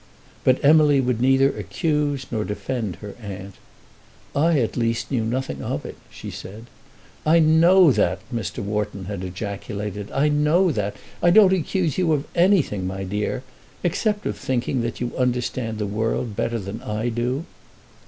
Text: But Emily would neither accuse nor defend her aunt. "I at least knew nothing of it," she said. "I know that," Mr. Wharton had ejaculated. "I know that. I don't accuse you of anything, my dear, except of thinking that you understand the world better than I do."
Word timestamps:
But 0.43 0.59
Emily 0.65 0.99
would 0.99 1.21
neither 1.21 1.51
accuse 1.55 2.25
nor 2.31 2.43
defend 2.43 2.95
her 3.01 3.13
aunt. 3.21 3.53
"I 4.35 4.57
at 4.59 4.75
least 4.75 5.11
knew 5.11 5.23
nothing 5.23 5.61
of 5.61 5.85
it," 5.85 5.95
she 6.09 6.31
said. 6.31 6.65
"I 7.23 7.37
know 7.37 7.91
that," 7.91 8.19
Mr. 8.33 8.63
Wharton 8.63 9.05
had 9.05 9.23
ejaculated. 9.23 10.09
"I 10.11 10.27
know 10.27 10.71
that. 10.71 10.95
I 11.21 11.29
don't 11.29 11.53
accuse 11.53 11.99
you 11.99 12.13
of 12.13 12.25
anything, 12.33 12.87
my 12.87 13.03
dear, 13.03 13.43
except 13.83 14.25
of 14.25 14.37
thinking 14.37 14.81
that 14.81 14.99
you 14.99 15.11
understand 15.15 15.77
the 15.77 15.85
world 15.85 16.35
better 16.35 16.57
than 16.57 16.81
I 16.81 17.09
do." 17.09 17.45